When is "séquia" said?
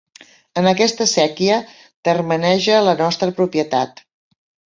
1.11-1.57